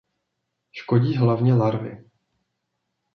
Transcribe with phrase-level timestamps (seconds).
[0.71, 2.09] Škodí hlavně larvy.